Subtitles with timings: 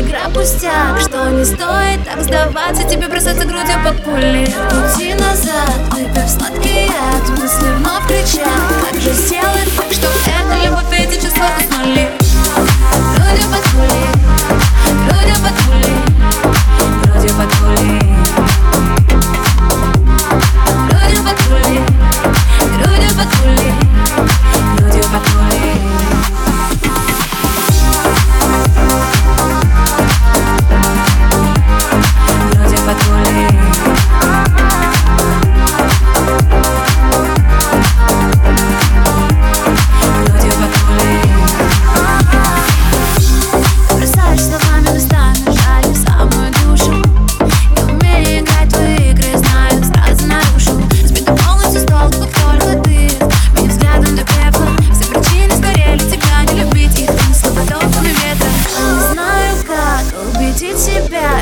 [0.00, 1.00] игра пустяк.
[1.00, 7.28] Что не стоит так сдаваться Тебе бросаться грудью под пули Пути назад, выпив сладкий яд.
[7.38, 7.75] Мысли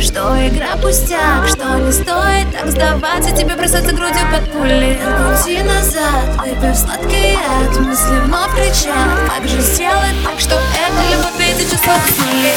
[0.00, 3.30] Что игра пустяк, что не стоит так сдаваться.
[3.36, 4.98] Тебе бросаться грудью под пули.
[5.20, 11.40] Пути назад, выпив сладкий яд Мысли вновь кричат, как же сделать так, что это любовь
[11.40, 12.52] Эти чувства уснули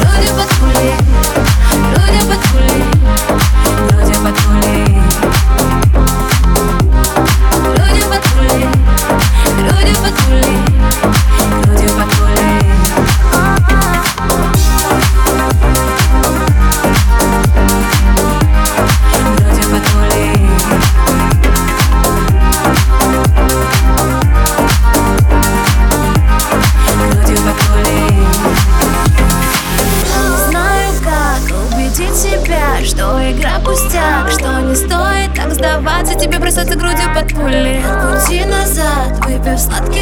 [0.00, 0.94] Грудью под пули,
[1.94, 2.87] грудью под пули,
[33.38, 37.82] игра пустяк, что не стоит так сдаваться, тебе бросаться грудью под пули.
[38.02, 39.97] Пути назад, выпив сладкий